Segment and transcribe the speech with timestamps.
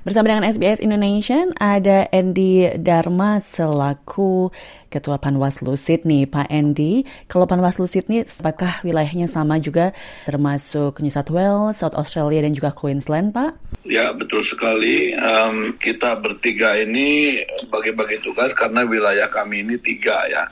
[0.00, 4.48] Bersama dengan SBS Indonesia ada Andy Dharma selaku
[4.88, 6.24] Ketua Panwaslu Sydney.
[6.24, 9.92] Pak Andy, kalau Panwaslu Sydney apakah wilayahnya sama juga
[10.24, 13.84] termasuk New South Wales, South Australia dan juga Queensland, Pak?
[13.84, 15.12] Ya, betul sekali.
[15.20, 17.36] Um, kita bertiga ini
[17.68, 20.48] bagi-bagi tugas karena wilayah kami ini tiga ya.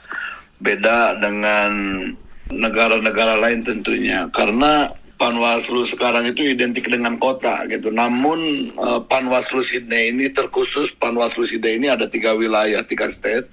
[0.61, 1.73] Beda dengan
[2.53, 4.29] negara-negara lain tentunya.
[4.29, 7.91] Karena Panwaslu sekarang itu identik dengan kota gitu.
[7.91, 13.51] Namun uh, Panwaslu Sydney ini terkhusus Panwaslu Sydney ini ada tiga wilayah, tiga state.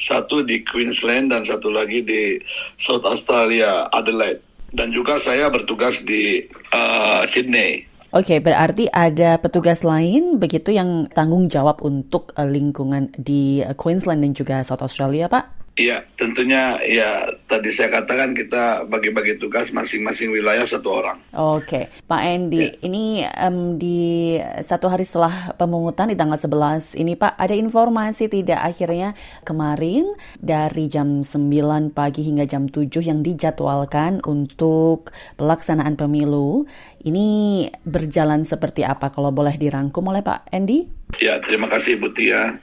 [0.00, 2.40] Satu di Queensland dan satu lagi di
[2.80, 4.40] South Australia, Adelaide.
[4.70, 7.84] Dan juga saya bertugas di uh, Sydney.
[8.14, 14.22] Oke, okay, berarti ada petugas lain begitu yang tanggung jawab untuk uh, lingkungan di Queensland
[14.24, 15.59] dan juga South Australia, Pak?
[15.80, 21.16] Iya, tentunya ya tadi saya katakan kita bagi-bagi tugas masing-masing wilayah satu orang.
[21.32, 22.76] Oke, Pak Endi, ya.
[22.84, 28.60] ini um, di satu hari setelah pemungutan di tanggal 11 ini Pak, ada informasi tidak
[28.60, 29.16] akhirnya
[29.48, 36.68] kemarin dari jam 9 pagi hingga jam 7 yang dijadwalkan untuk pelaksanaan pemilu,
[37.08, 40.84] ini berjalan seperti apa kalau boleh dirangkum oleh Pak Endi?
[41.24, 42.60] Ya, terima kasih Bu Tia.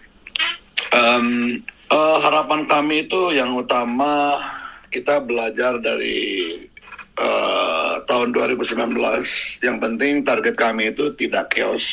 [0.93, 4.35] Um, Uh, harapan kami itu yang utama
[4.91, 6.51] kita belajar dari
[7.15, 8.91] uh, tahun 2019.
[9.63, 11.87] Yang penting target kami itu tidak chaos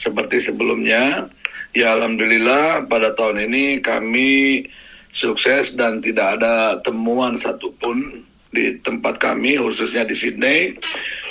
[0.00, 1.28] seperti sebelumnya.
[1.76, 4.64] Ya alhamdulillah pada tahun ini kami
[5.12, 8.24] sukses dan tidak ada temuan satupun
[8.56, 10.80] di tempat kami khususnya di Sydney,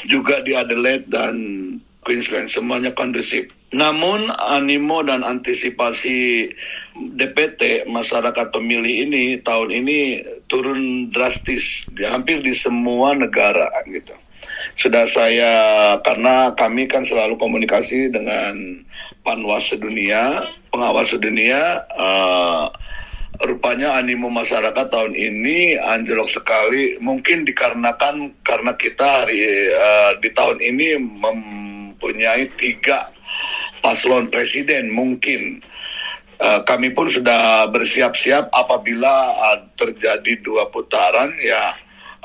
[0.05, 1.35] juga di Adelaide dan
[2.05, 3.51] Queensland semuanya kondusif.
[3.69, 6.49] Namun animo dan antisipasi
[7.15, 9.99] DPT masyarakat pemilih ini tahun ini
[10.51, 11.87] turun drastis.
[11.95, 14.13] Di hampir di semua negara gitu.
[14.79, 15.51] Sudah saya
[16.03, 18.83] karena kami kan selalu komunikasi dengan
[19.19, 20.39] Panwas sedunia,
[20.71, 22.71] pengawas sedunia uh,
[23.43, 26.95] rupanya animo masyarakat tahun ini anjlok sekali.
[26.99, 33.11] Mungkin dikarenakan karena kita hari uh, di tahun ini mempunyai tiga
[33.79, 35.63] paslon presiden mungkin
[36.39, 41.75] uh, kami pun sudah bersiap-siap apabila uh, terjadi dua putaran ya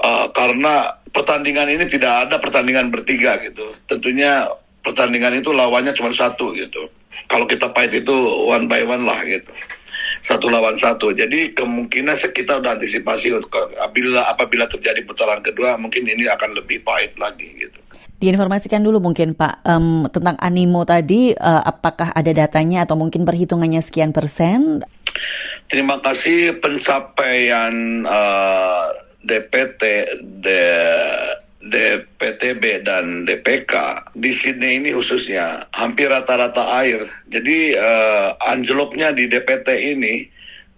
[0.01, 4.49] uh, karena pertandingan ini tidak ada pertandingan bertiga gitu tentunya
[4.83, 6.89] pertandingan itu lawannya cuma satu gitu
[7.31, 8.15] kalau kita fight itu
[8.47, 9.51] one by one lah gitu
[10.25, 11.13] satu lawan satu.
[11.13, 13.29] Jadi kemungkinan kita sudah antisipasi
[13.77, 17.74] apabila apabila terjadi putaran kedua mungkin ini akan lebih pahit lagi gitu.
[18.19, 23.85] Diinformasikan dulu mungkin Pak um, tentang animo tadi, uh, apakah ada datanya atau mungkin perhitungannya
[23.85, 24.81] sekian persen?
[25.69, 28.93] Terima kasih pencapaian uh,
[29.25, 29.83] DPT,
[30.41, 30.63] de,
[31.65, 33.73] DPTB dan DPK
[34.13, 37.09] di Sydney ini khususnya hampir rata-rata air.
[37.33, 40.29] Jadi uh, anjloknya di DPT ini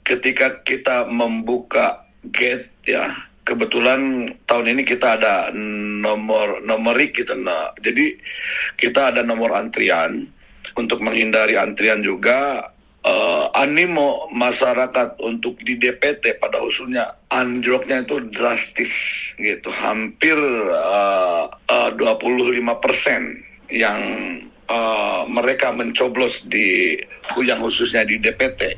[0.07, 3.11] ketika kita membuka gate ya
[3.47, 8.19] kebetulan tahun ini kita ada nomor nomorik gitu nah jadi
[8.77, 10.29] kita ada nomor antrian.
[10.77, 12.69] Untuk menghindari antrian juga
[13.01, 18.93] uh, animo masyarakat untuk di DPT pada khususnya anjloknya itu drastis
[19.41, 19.73] gitu.
[19.73, 23.41] Hampir uh, uh, 25 persen
[23.73, 24.03] yang
[24.69, 27.01] uh, mereka mencoblos di
[27.41, 28.77] yang khususnya di DPT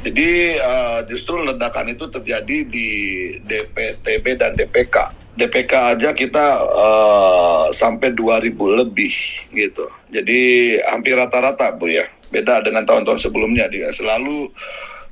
[0.00, 2.88] jadi uh, justru ledakan itu terjadi di
[3.44, 4.96] DPTB dan DPK.
[5.36, 9.12] DPK aja kita uh, sampai 2000 lebih
[9.52, 9.86] gitu.
[10.08, 12.08] Jadi hampir rata-rata Bu ya.
[12.30, 14.48] Beda dengan tahun-tahun sebelumnya dia selalu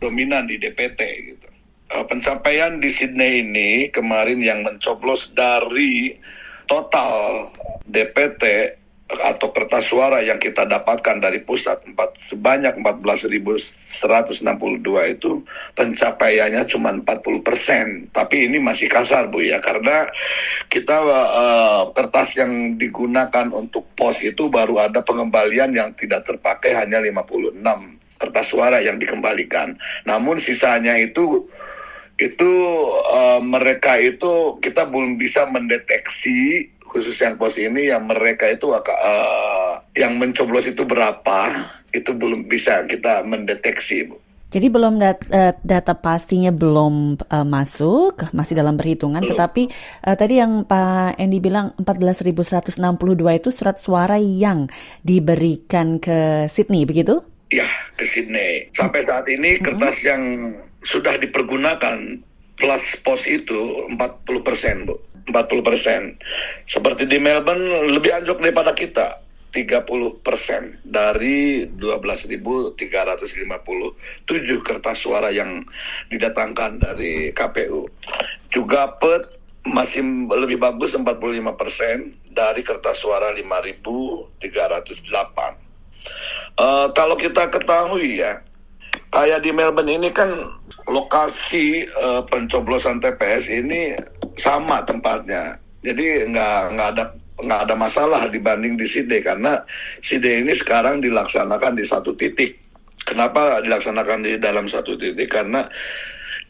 [0.01, 1.01] dominan di DPT
[1.35, 1.49] gitu.
[1.93, 6.17] Uh, pencapaian di Sydney ini kemarin yang mencoblos dari
[6.69, 7.49] total
[7.89, 8.77] DPT
[9.09, 14.05] atau kertas suara yang kita dapatkan dari pusat empat sebanyak 14.162
[15.17, 15.31] itu
[15.73, 17.87] pencapaiannya cuma 40 persen.
[18.13, 20.13] Tapi ini masih kasar bu ya karena
[20.69, 27.01] kita uh, kertas yang digunakan untuk pos itu baru ada pengembalian yang tidak terpakai hanya
[27.01, 27.65] 56
[28.21, 29.73] kertas suara yang dikembalikan.
[30.05, 31.49] Namun sisanya itu
[32.19, 32.51] itu
[33.09, 39.79] uh, mereka itu kita belum bisa mendeteksi khusus yang pos ini yang mereka itu uh,
[39.93, 41.53] yang mencoblos itu berapa
[41.93, 44.17] itu belum bisa kita mendeteksi bu.
[44.49, 49.21] Jadi belum dat uh, data pastinya belum uh, masuk, masih dalam perhitungan.
[49.21, 49.37] Belum.
[49.37, 49.63] Tetapi
[50.09, 52.81] uh, tadi yang Pak Endi bilang 14.162
[53.37, 54.73] itu surat suara yang
[55.05, 57.21] diberikan ke Sydney, begitu?
[57.53, 57.69] Ya,
[58.01, 58.73] ke Sydney.
[58.73, 62.25] Sampai saat ini kertas yang sudah dipergunakan
[62.57, 64.97] plus pos itu 40 persen, Bu.
[65.29, 66.17] 40 persen.
[66.65, 69.29] Seperti di Melbourne lebih anjlok daripada kita.
[69.49, 72.77] 30 persen dari 12.357
[74.61, 75.65] kertas suara yang
[76.13, 77.89] didatangkan dari KPU.
[78.53, 81.09] Juga PET masih lebih bagus 45
[81.57, 84.45] persen dari kertas suara 5.308.
[86.59, 88.45] Uh, kalau kita ketahui ya,
[89.11, 90.29] kayak di Melbourne ini kan
[90.89, 93.97] lokasi uh, pencoblosan TPS ini
[94.39, 95.59] sama tempatnya.
[95.83, 97.05] Jadi nggak nggak ada
[97.39, 99.63] nggak ada masalah dibanding di Sydney karena
[100.03, 102.59] Sydney ini sekarang dilaksanakan di satu titik.
[103.07, 105.31] Kenapa dilaksanakan di dalam satu titik?
[105.31, 105.65] Karena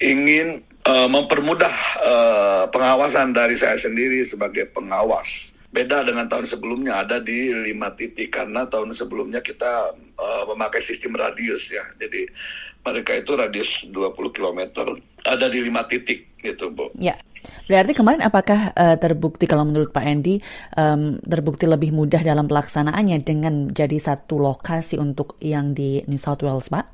[0.00, 5.52] ingin uh, mempermudah uh, pengawasan dari saya sendiri sebagai pengawas.
[5.68, 11.12] Beda dengan tahun sebelumnya ada di lima titik karena tahun sebelumnya kita uh, memakai sistem
[11.14, 11.84] radius ya.
[12.00, 12.24] Jadi
[12.80, 13.92] mereka itu radius 20
[14.32, 14.60] km
[15.24, 16.90] ada di lima titik gitu, Bu.
[16.98, 17.18] Ya.
[17.70, 20.42] Berarti kemarin apakah uh, terbukti kalau menurut Pak Endi
[20.74, 26.42] um, terbukti lebih mudah dalam pelaksanaannya dengan jadi satu lokasi untuk yang di New South
[26.42, 26.88] Wales, Pak?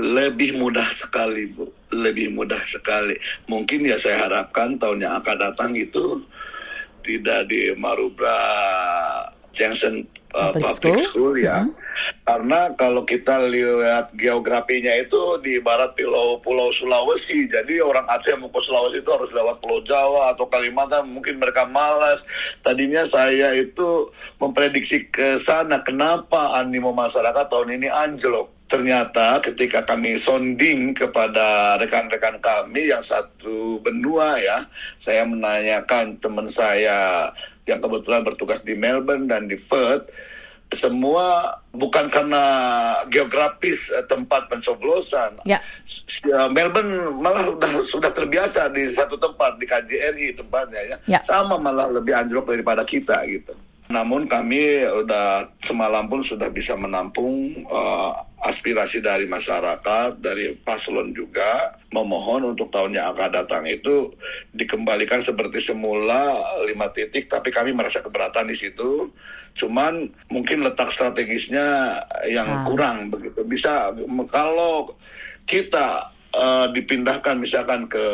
[0.00, 1.68] Lebih mudah sekali, Bu.
[1.92, 3.18] Lebih mudah sekali.
[3.50, 6.22] Mungkin ya saya harapkan tahun yang akan datang itu
[7.02, 8.38] tidak di Marubra
[9.50, 10.06] Junction
[10.36, 11.66] uh, public, public school, school ya.
[11.66, 11.74] Hmm.
[12.24, 18.50] Karena kalau kita lihat geografinya itu di barat pulau Pulau Sulawesi, jadi orang Aceh mau
[18.50, 22.22] ke Sulawesi itu harus lewat Pulau Jawa atau Kalimantan, mungkin mereka malas.
[22.62, 30.14] Tadinya saya itu memprediksi ke sana, kenapa animo masyarakat tahun ini anjlok ternyata ketika kami
[30.14, 34.62] sonding kepada rekan-rekan kami yang satu benua ya,
[35.02, 37.34] saya menanyakan teman saya
[37.66, 40.14] yang kebetulan bertugas di Melbourne dan di Perth,
[40.70, 42.44] semua bukan karena
[43.10, 45.42] geografis eh, tempat pencoblosan.
[45.42, 45.58] Ya.
[46.22, 46.46] ya.
[46.46, 50.96] Melbourne malah sudah sudah terbiasa di satu tempat di KJRI tempatnya ya.
[51.18, 51.20] ya.
[51.26, 53.54] Sama malah lebih anjlok daripada kita gitu.
[53.90, 58.14] Namun kami udah semalam pun sudah bisa menampung uh,
[58.46, 64.14] aspirasi dari masyarakat, dari paslon juga memohon untuk tahun yang akan datang itu
[64.54, 69.10] dikembalikan seperti semula lima titik, tapi kami merasa keberatan di situ.
[69.58, 71.98] Cuman mungkin letak strategisnya
[72.30, 72.64] yang ah.
[72.64, 73.42] kurang begitu.
[73.42, 73.90] Bisa
[74.30, 74.94] kalau
[75.50, 78.06] kita uh, dipindahkan misalkan ke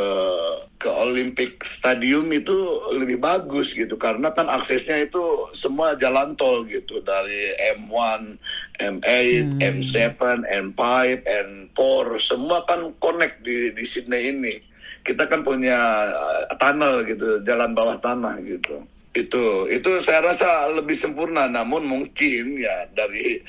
[0.77, 2.55] ke Olympic Stadium itu
[2.93, 8.37] lebih bagus gitu karena kan aksesnya itu semua jalan tol gitu dari M1,
[8.77, 9.09] M8,
[9.57, 9.61] hmm.
[9.61, 9.97] M7,
[10.45, 10.81] M5,
[11.25, 11.79] M4
[12.21, 14.55] semua kan connect di di Sydney ini.
[15.07, 18.85] Kita kan punya uh, tunnel gitu, jalan bawah tanah gitu.
[19.17, 23.41] Itu itu saya rasa lebih sempurna namun mungkin ya dari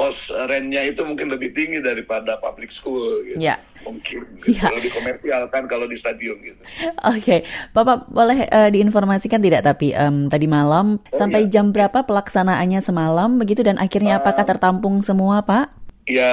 [0.00, 3.36] cost rentnya itu mungkin lebih tinggi daripada public school gitu.
[3.36, 3.60] Ya.
[3.84, 4.56] Mungkin gitu.
[4.56, 4.72] ya.
[4.72, 6.56] lebih komersial kan kalau di stadion gitu.
[7.04, 7.40] Oke, okay.
[7.76, 11.60] Bapak boleh uh, diinformasikan tidak tapi um, tadi malam oh, sampai ya.
[11.60, 15.76] jam berapa pelaksanaannya semalam begitu dan akhirnya uh, apakah tertampung semua, Pak?
[16.08, 16.32] Ya,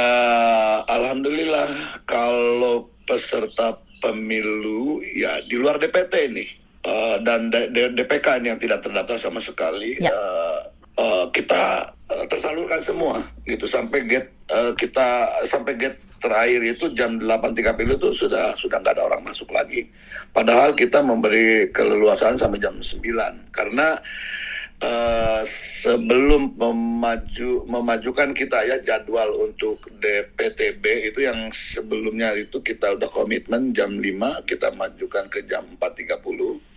[0.87, 1.67] alhamdulillah
[2.07, 6.45] kalau peserta pemilu ya di luar DPT ini
[6.87, 9.99] uh, dan D D DPK ini yang tidak terdaftar sama sekali.
[9.99, 10.15] Ya.
[10.15, 13.69] Uh, uh, kita uh, tersalurkan semua gitu.
[13.69, 19.05] Sampai gate uh, kita sampai gate terakhir itu jam 8.30 itu sudah sudah nggak ada
[19.05, 19.85] orang masuk lagi.
[20.33, 24.01] Padahal kita memberi keleluasaan sampai jam 9 karena
[24.81, 25.41] uh,
[25.81, 33.73] sebelum memaju memajukan kita ya jadwal untuk DPTB itu yang sebelumnya itu kita udah komitmen
[33.73, 36.76] jam 5 kita majukan ke jam 4.30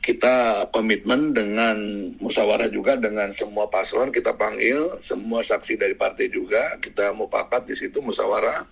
[0.00, 1.76] kita komitmen dengan
[2.18, 7.68] musyawarah juga dengan semua paslon kita panggil semua saksi dari partai juga kita mau pakat
[7.68, 8.64] di situ musyawarah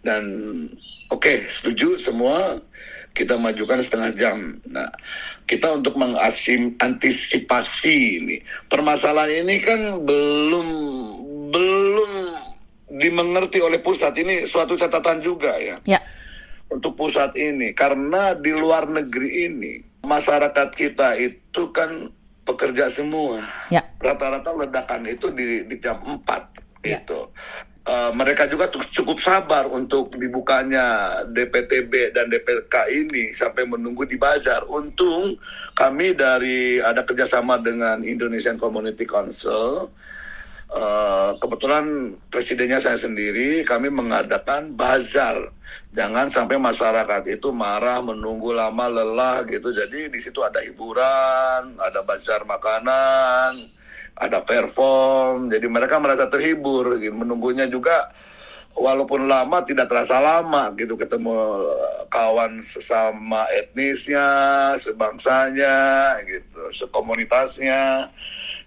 [0.00, 0.24] dan
[1.12, 2.56] oke okay, setuju semua
[3.16, 4.60] kita majukan setengah jam.
[4.68, 4.92] Nah,
[5.48, 8.36] kita untuk mengasim antisipasi ini
[8.68, 10.68] permasalahan ini kan belum
[11.48, 12.12] belum
[12.92, 15.80] dimengerti oleh pusat ini suatu catatan juga ya.
[15.88, 16.00] Ya.
[16.68, 19.72] Untuk pusat ini karena di luar negeri ini
[20.06, 22.14] masyarakat kita itu kan
[22.46, 23.42] pekerja semua.
[23.74, 23.82] Ya.
[23.98, 27.02] Rata-rata ledakan itu di, di jam 4 ya.
[27.02, 27.26] itu.
[27.86, 34.66] Uh, mereka juga cukup sabar untuk dibukanya DPTB dan DPK ini sampai menunggu di bazar.
[34.66, 35.38] Untung
[35.78, 39.86] kami dari ada kerjasama dengan Indonesian Community Council.
[40.66, 45.54] Uh, kebetulan presidennya saya sendiri, kami mengadakan bazar
[45.94, 52.04] jangan sampai masyarakat itu marah menunggu lama lelah gitu jadi di situ ada hiburan ada
[52.04, 53.70] bazar makanan
[54.18, 57.14] ada perform jadi mereka merasa terhibur gitu.
[57.16, 58.12] menunggunya juga
[58.76, 61.64] walaupun lama tidak terasa lama gitu ketemu
[62.12, 64.28] kawan sesama etnisnya,
[64.78, 65.76] sebangsanya
[66.28, 68.12] gitu, sekomunitasnya.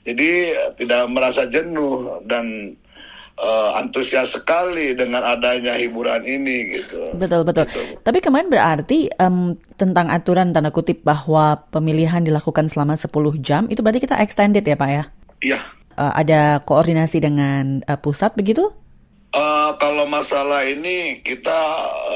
[0.10, 2.76] Jadi tidak merasa jenuh dan
[3.40, 7.16] uh, antusias sekali dengan adanya hiburan ini gitu.
[7.16, 7.66] Betul betul.
[7.66, 8.02] Gitu.
[8.04, 13.80] Tapi kemarin berarti um, tentang aturan tanda kutip bahwa pemilihan dilakukan selama 10 jam itu
[13.80, 15.04] berarti kita extended ya Pak ya?
[15.40, 15.60] Iya.
[16.00, 18.72] Uh, ada koordinasi dengan uh, pusat begitu?
[19.30, 21.60] Uh, kalau masalah ini kita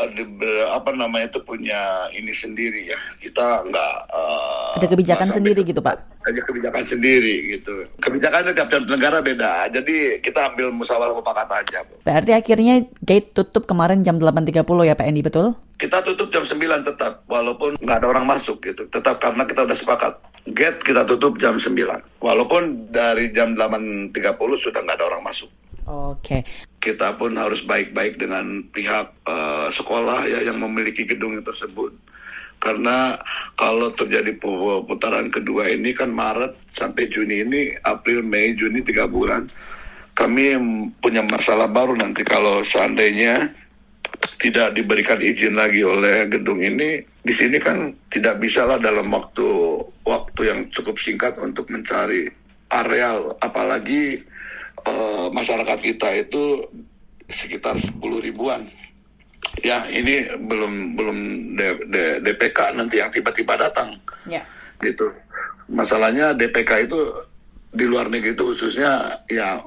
[0.01, 0.25] uh, di,
[0.65, 2.97] apa namanya itu punya ini sendiri ya.
[3.21, 6.01] Kita nggak uh, ada kebijakan sendiri gitu pak?
[6.25, 7.85] Ada kebijakan sendiri gitu.
[8.01, 9.69] Kebijakannya tiap tiap negara beda.
[9.69, 15.05] Jadi kita ambil musyawarah mufakat aja berarti akhirnya gate tutup kemarin jam 8.30 ya Pak
[15.05, 15.53] Endi betul?
[15.77, 18.89] Kita tutup jam 9 tetap walaupun nggak ada orang masuk gitu.
[18.89, 20.13] Tetap karena kita udah sepakat.
[20.49, 21.77] Gate kita tutup jam 9
[22.25, 24.09] walaupun dari jam 8.30
[24.57, 25.47] sudah nggak ada orang masuk
[25.93, 26.17] Oke.
[26.19, 26.41] Okay.
[26.81, 31.93] Kita pun harus baik-baik dengan pihak uh, sekolah ya yang memiliki gedung tersebut.
[32.63, 33.19] Karena
[33.59, 34.39] kalau terjadi
[34.87, 39.51] putaran kedua ini kan Maret sampai Juni ini, April, Mei, Juni tiga bulan.
[40.15, 40.55] Kami
[41.03, 43.51] punya masalah baru nanti kalau seandainya
[44.39, 49.43] tidak diberikan izin lagi oleh gedung ini, di sini kan tidak bisa lah dalam waktu
[50.07, 52.31] waktu yang cukup singkat untuk mencari
[52.71, 54.23] areal, apalagi
[54.87, 56.63] uh, masyarakat kita itu
[57.31, 58.67] sekitar 10 ribuan.
[59.61, 61.17] Ya, ini belum belum
[61.55, 61.61] D,
[61.91, 63.99] D, DPK nanti yang tiba-tiba datang.
[64.25, 64.43] Ya.
[64.81, 65.13] Gitu.
[65.69, 66.99] Masalahnya DPK itu
[67.73, 69.61] di luar negeri itu khususnya ya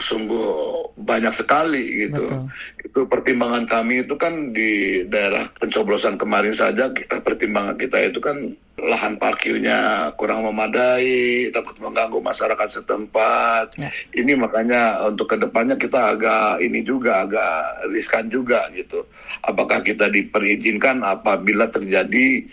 [0.00, 0.48] sungguh
[0.96, 2.24] banyak sekali gitu.
[2.26, 2.48] Betul.
[2.80, 6.90] Itu pertimbangan kami itu kan di daerah pencoblosan kemarin saja
[7.20, 8.56] pertimbangan kita itu kan
[8.86, 13.76] lahan parkirnya kurang memadai, takut mengganggu masyarakat setempat.
[13.76, 13.90] Ya.
[14.16, 19.04] Ini makanya untuk ke depannya kita agak ini juga agak riskan juga gitu.
[19.44, 22.44] Apakah kita diperizinkan apabila terjadi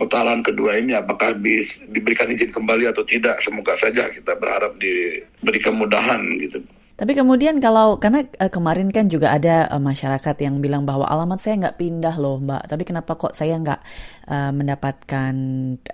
[0.00, 3.40] putaran kedua ini apakah bis, diberikan izin kembali atau tidak?
[3.44, 6.60] Semoga saja kita berharap diberi kemudahan gitu.
[7.00, 11.40] Tapi kemudian kalau karena uh, kemarin kan juga ada uh, masyarakat yang bilang bahwa alamat
[11.40, 13.80] saya nggak pindah loh mbak, tapi kenapa kok saya nggak
[14.28, 15.34] uh, mendapatkan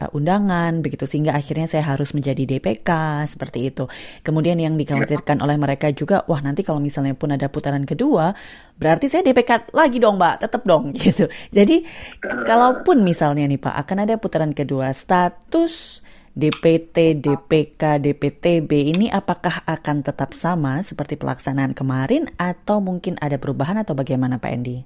[0.02, 1.06] uh, undangan begitu?
[1.06, 3.86] Sehingga akhirnya saya harus menjadi DPK seperti itu.
[4.26, 8.34] Kemudian yang dikhawatirkan oleh mereka juga, wah nanti kalau misalnya pun ada putaran kedua,
[8.74, 11.30] berarti saya DPK lagi dong mbak, tetap dong gitu.
[11.54, 11.86] Jadi
[12.26, 16.02] kalaupun misalnya nih pak akan ada putaran kedua, status
[16.36, 23.80] DPT, DPK, DPTB ini apakah akan tetap sama seperti pelaksanaan kemarin atau mungkin ada perubahan
[23.80, 24.84] atau bagaimana Pak Endi?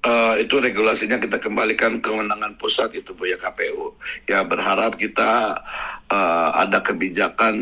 [0.00, 3.92] Uh, itu regulasinya kita kembalikan kewenangan pusat itu Bu ya KPU.
[4.24, 5.60] Ya berharap kita
[6.08, 7.56] uh, ada kebijakan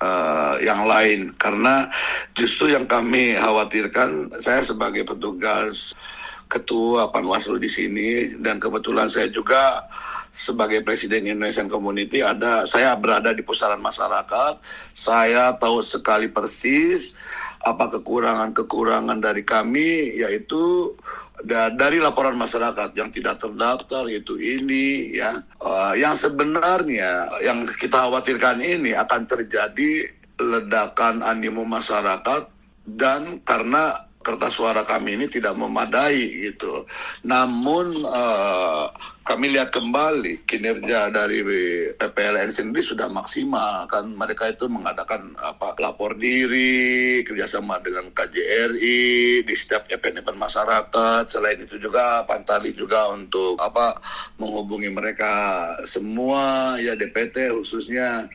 [0.00, 1.92] uh, yang lain karena
[2.32, 5.92] justru yang kami khawatirkan saya sebagai petugas
[6.46, 9.86] ketua Panwaslu di sini dan kebetulan saya juga
[10.30, 14.62] sebagai presiden Indonesian Community ada saya berada di pusaran masyarakat.
[14.94, 17.16] Saya tahu sekali persis
[17.66, 20.94] apa kekurangan-kekurangan dari kami yaitu
[21.76, 25.42] dari laporan masyarakat yang tidak terdaftar itu ini ya.
[25.58, 32.48] Uh, yang sebenarnya yang kita khawatirkan ini akan terjadi ledakan animo masyarakat
[32.86, 36.82] dan karena kertas suara kami ini tidak memadai gitu.
[37.22, 38.90] Namun uh,
[39.22, 41.46] kami lihat kembali kinerja dari
[41.94, 44.10] PPLN sendiri sudah maksimal kan.
[44.10, 51.22] Mereka itu mengadakan apa lapor diri kerjasama dengan KJRI di setiap event-event masyarakat.
[51.30, 54.02] Selain itu juga Pantali juga untuk apa
[54.42, 55.34] menghubungi mereka
[55.86, 58.26] semua ya DPT khususnya.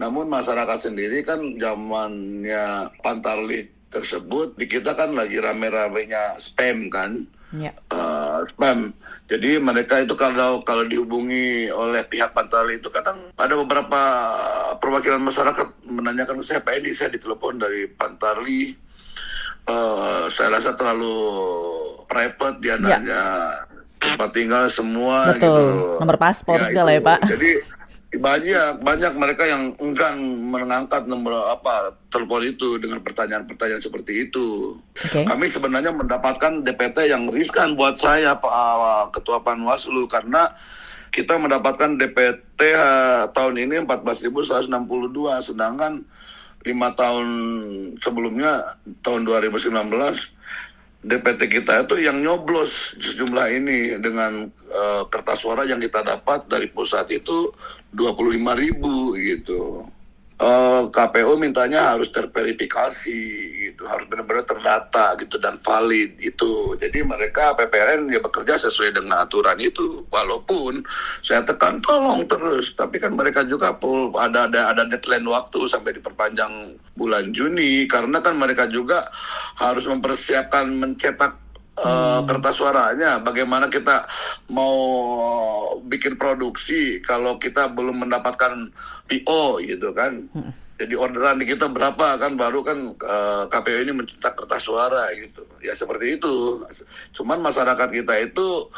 [0.00, 7.22] Namun masyarakat sendiri kan zamannya Pantarlih tersebut di kita kan lagi rame-ramenya spam kan?
[7.54, 7.70] Ya.
[7.94, 8.90] uh, spam.
[9.30, 14.02] Jadi mereka itu kalau kalau dihubungi oleh pihak pantal itu kadang ada beberapa
[14.82, 18.74] perwakilan masyarakat menanyakan ke saya Pak Edi saya ditelepon dari Pantarli
[19.70, 21.14] uh, saya rasa terlalu
[22.10, 22.76] private dia ya.
[22.76, 23.22] nanya
[24.02, 25.40] tempat tinggal semua Betul.
[25.40, 26.02] gitu.
[26.02, 27.20] Nomor paspor ya, segala ya Pak.
[27.30, 27.50] Jadi
[28.20, 34.78] banyak banyak mereka yang enggan mengangkat nomor apa telepon itu dengan pertanyaan-pertanyaan seperti itu.
[34.94, 35.24] Okay.
[35.24, 40.52] Kami sebenarnya mendapatkan DPT yang riskan buat saya Pak Ketua Panwaslu karena
[41.14, 44.66] kita mendapatkan DPT uh, tahun ini 14.162
[45.46, 46.02] sedangkan
[46.64, 47.28] lima tahun
[48.00, 49.70] sebelumnya tahun 2019
[51.04, 56.72] DPT kita itu yang nyoblos sejumlah ini dengan uh, kertas suara yang kita dapat dari
[56.72, 57.52] pusat itu
[57.94, 59.86] 25 ribu gitu.
[60.34, 63.22] uh, KPU mintanya harus terverifikasi
[63.70, 66.74] gitu, harus benar-benar terdata gitu dan valid itu.
[66.74, 70.02] Jadi mereka PPRN ya bekerja sesuai dengan aturan itu.
[70.10, 70.82] Walaupun
[71.22, 73.78] saya tekan tolong terus, tapi kan mereka juga
[74.18, 79.06] ada ada ada deadline waktu sampai diperpanjang bulan Juni karena kan mereka juga
[79.58, 81.43] harus mempersiapkan mencetak
[81.74, 84.06] Uh, kertas suaranya, bagaimana kita
[84.46, 84.78] mau
[85.82, 88.70] bikin produksi kalau kita belum mendapatkan
[89.10, 90.30] PO gitu kan.
[90.30, 90.54] Hmm.
[90.74, 95.06] Jadi orderan di kita berapa kan baru kan uh, eh, KPU ini mencetak kertas suara
[95.14, 95.46] gitu.
[95.62, 96.66] Ya seperti itu.
[97.14, 98.74] Cuman masyarakat kita itu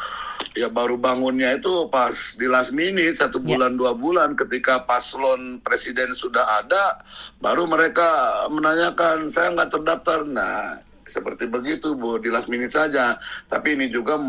[0.53, 3.49] ya baru bangunnya itu pas di last minute satu ya.
[3.49, 3.79] bulan yeah.
[3.81, 7.01] dua bulan ketika paslon presiden sudah ada
[7.41, 10.21] baru mereka menanyakan saya nggak terdaftar.
[10.29, 13.15] Nah seperti begitu Bu, di last minute saja.
[13.47, 14.19] Tapi ini juga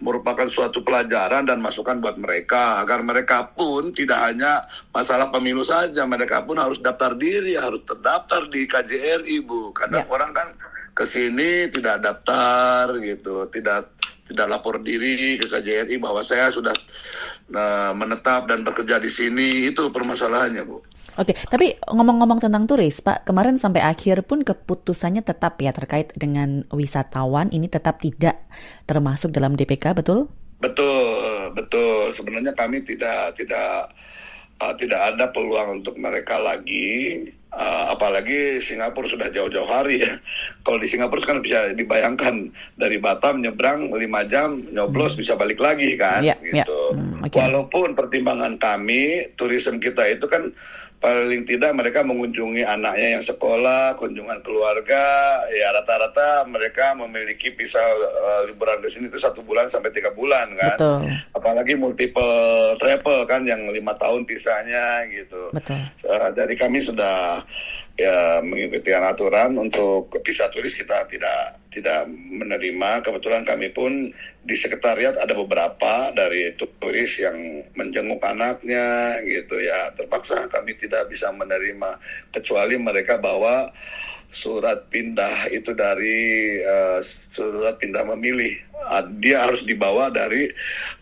[0.00, 6.04] merupakan suatu pelajaran dan masukan buat mereka agar mereka pun tidak hanya masalah pemilu saja,
[6.04, 9.72] mereka pun harus daftar diri, harus terdaftar di KJRI Bu.
[9.72, 10.12] Kadang ya.
[10.12, 10.48] orang kan
[10.96, 16.74] ke sini tidak daftar gitu, tidak tidak lapor diri ke KJRI bahwa saya sudah
[17.54, 20.95] uh, menetap dan bekerja di sini itu permasalahannya Bu.
[21.16, 26.68] Oke, tapi ngomong-ngomong tentang turis, Pak, kemarin sampai akhir pun keputusannya tetap ya terkait dengan
[26.68, 28.44] wisatawan ini tetap tidak
[28.84, 30.28] termasuk dalam DPK, betul?
[30.60, 32.12] Betul, betul.
[32.12, 33.92] Sebenarnya kami tidak tidak
[34.60, 37.24] uh, tidak ada peluang untuk mereka lagi.
[37.56, 40.20] Uh, apalagi Singapura sudah jauh-jauh hari ya.
[40.60, 45.20] Kalau di Singapura kan bisa dibayangkan dari Batam nyebrang lima jam nyoblos hmm.
[45.24, 46.20] bisa balik lagi kan.
[46.20, 46.52] Yeah, gitu.
[46.92, 47.00] Yeah.
[47.00, 47.40] Hmm, okay.
[47.40, 50.52] Walaupun pertimbangan kami turisme kita itu kan
[51.06, 58.42] paling tidak mereka mengunjungi anaknya yang sekolah, kunjungan keluarga, ya rata-rata mereka memiliki bisa uh,
[58.50, 60.74] liburan ke sini itu satu bulan sampai tiga bulan kan.
[60.74, 61.00] Betul.
[61.30, 65.54] Apalagi multiple travel kan yang lima tahun pisahnya gitu.
[65.54, 65.78] Betul.
[66.02, 67.46] Uh, dari kami sudah
[67.96, 73.04] ya mengikuti aturan untuk visa turis kita tidak tidak menerima.
[73.04, 74.12] Kebetulan kami pun
[74.44, 79.92] di sekretariat ada beberapa dari turis yang menjenguk anaknya gitu ya.
[79.96, 82.00] Terpaksa kami tidak bisa menerima
[82.32, 83.72] kecuali mereka bawa
[84.30, 87.00] surat pindah itu dari uh,
[87.32, 88.56] surat pindah memilih.
[88.76, 90.52] Uh, dia harus dibawa dari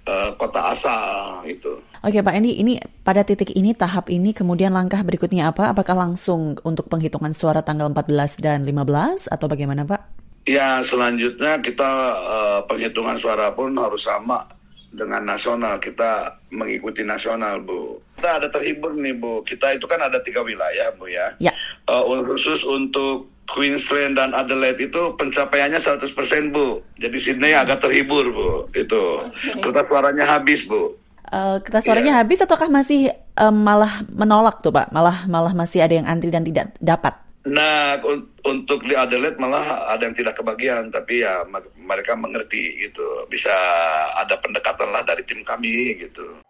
[0.06, 1.80] uh, kota asal itu.
[2.04, 5.72] Oke Pak Endi, ini pada titik ini tahap ini kemudian langkah berikutnya apa?
[5.72, 10.14] Apakah langsung untuk penghitungan suara tanggal 14 dan 15 atau bagaimana Pak?
[10.44, 14.44] Ya selanjutnya kita uh, penghitungan suara pun harus sama
[14.94, 15.82] dengan nasional.
[15.82, 17.98] Kita mengikuti nasional Bu.
[18.16, 19.42] Kita ada terhibur nih Bu.
[19.42, 21.34] Kita itu kan ada tiga wilayah Bu ya.
[21.42, 21.52] Ya.
[21.90, 26.80] Uh, khusus untuk Queensland dan Adelaide itu pencapaiannya 100% Bu.
[26.96, 28.50] Jadi Sydney agak terhibur Bu.
[28.72, 29.28] Itu.
[29.28, 29.60] Okay.
[29.60, 30.94] Kertas suaranya habis Bu.
[31.34, 32.20] Uh, kertas suaranya yeah.
[32.22, 34.94] habis ataukah masih uh, malah menolak tuh Pak?
[34.94, 37.23] Malah malah masih ada yang antri dan tidak dapat?
[37.44, 41.44] Nah, un untuk di Adelaide malah ada yang tidak kebagian, tapi ya
[41.76, 43.28] mereka mengerti gitu.
[43.28, 43.52] Bisa
[44.16, 46.40] ada pendekatan lah dari tim kami gitu.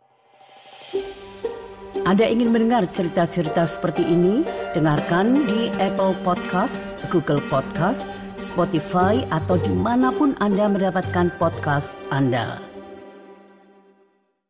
[2.04, 4.46] Anda ingin mendengar cerita-cerita seperti ini?
[4.76, 12.73] Dengarkan di Apple Podcast, Google Podcast, Spotify, atau di mana pun Anda mendapatkan podcast Anda.